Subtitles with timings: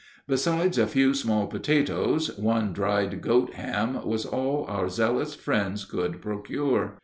[0.27, 6.23] Besides a few small potatoes, one dried goat ham was all our zealous friends could
[6.23, 6.97] procure.